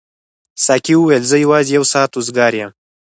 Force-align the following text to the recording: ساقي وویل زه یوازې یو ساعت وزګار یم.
ساقي 0.65 0.95
وویل 0.97 1.23
زه 1.31 1.37
یوازې 1.45 1.71
یو 1.77 1.85
ساعت 1.93 2.11
وزګار 2.13 2.53
یم. 2.59 2.71